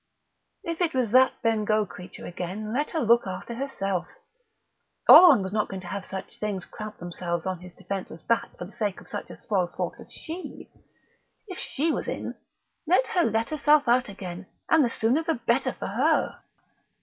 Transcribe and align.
If 0.63 0.81
it 0.81 0.95
was 0.95 1.11
that 1.11 1.39
Bengough 1.43 1.85
creature 1.87 2.25
again, 2.25 2.73
let 2.73 2.89
her 2.89 3.01
look 3.01 3.27
after 3.27 3.53
herself; 3.53 4.07
Oleron 5.07 5.43
was 5.43 5.53
not 5.53 5.69
going 5.69 5.81
to 5.81 5.85
have 5.93 6.05
things 6.05 6.65
cramp 6.65 6.97
themselves 6.97 7.45
on 7.45 7.59
his 7.59 7.75
defenceless 7.75 8.23
back 8.23 8.57
for 8.57 8.65
the 8.65 8.71
sake 8.71 8.99
of 8.99 9.07
such 9.07 9.29
a 9.29 9.35
spoilsport 9.39 9.99
as 9.99 10.11
she!... 10.11 10.71
If 11.47 11.59
she 11.59 11.91
was 11.91 12.07
in, 12.07 12.33
let 12.87 13.05
her 13.09 13.23
let 13.25 13.51
herself 13.51 13.87
out 13.87 14.09
again, 14.09 14.47
and 14.67 14.83
the 14.83 14.89
sooner 14.89 15.21
the 15.21 15.35
better 15.35 15.73
for 15.73 15.89
her! 15.89 16.39